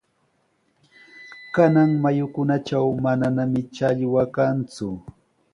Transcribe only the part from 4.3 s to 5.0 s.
kanku.